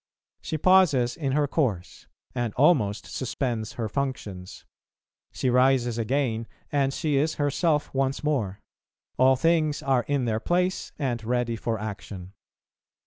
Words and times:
She 0.41 0.57
pauses 0.57 1.15
in 1.15 1.33
her 1.33 1.47
course, 1.47 2.07
and 2.33 2.55
almost 2.55 3.05
suspends 3.05 3.73
her 3.73 3.87
functions; 3.87 4.65
she 5.31 5.51
rises 5.51 5.99
again, 5.99 6.47
and 6.71 6.91
she 6.91 7.17
is 7.17 7.35
herself 7.35 7.93
once 7.93 8.23
more; 8.23 8.59
all 9.19 9.35
things 9.35 9.83
are 9.83 10.01
in 10.07 10.25
their 10.25 10.39
place 10.39 10.91
and 10.97 11.23
ready 11.23 11.55
for 11.55 11.77
action. 11.79 12.33